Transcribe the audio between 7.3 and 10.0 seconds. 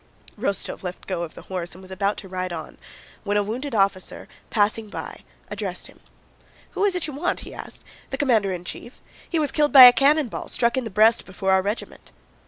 he asked. "The commander in chief? He was killed by a